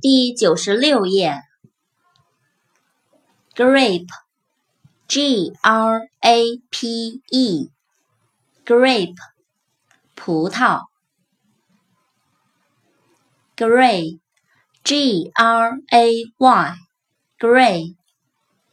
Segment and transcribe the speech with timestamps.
[0.00, 1.42] 第九十六页。
[3.54, 9.16] grape，g r a p e，grape，
[10.14, 10.86] 葡萄。
[13.56, 17.94] gray，g r a y，gray，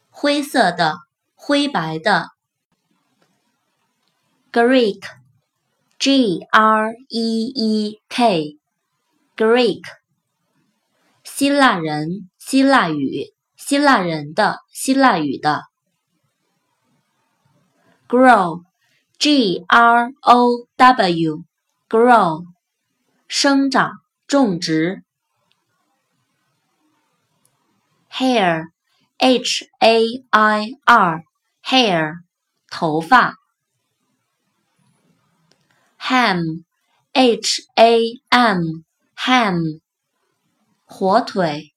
[0.09, 0.95] 灰色的，
[1.35, 2.30] 灰白的。
[4.53, 9.81] Greek，g r e e k，Greek。
[11.38, 15.66] 希腊人，希腊语，希腊人的，希腊语的。
[18.08, 22.44] grow，g r o w，grow，
[23.27, 23.91] 生长，
[24.26, 25.04] 种植。
[28.12, 32.13] hair，h a i r，hair，
[32.68, 33.35] 头发。
[35.99, 39.82] ham，h a m，ham。
[40.90, 41.74] 火腿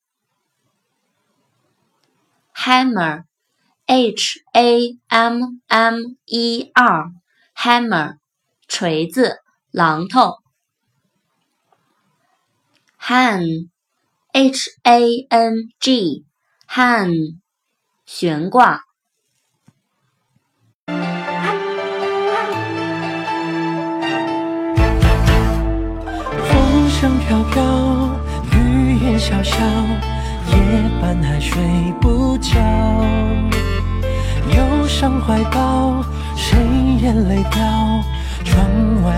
[2.55, 8.19] ，hammer，h a m m e r，hammer，
[8.69, 9.41] 锤子，
[9.73, 10.37] 榔头。
[13.01, 17.41] hang，h a n g，hang，
[18.07, 18.85] 悬挂。
[26.47, 28.30] 风声飘飘。
[29.21, 29.55] 小小
[30.47, 30.57] 夜
[30.99, 31.63] 半还睡
[32.01, 32.59] 不着，
[34.57, 36.03] 忧伤怀抱，
[36.35, 36.57] 谁
[37.03, 37.61] 眼泪掉？
[38.43, 38.65] 窗
[39.05, 39.10] 外。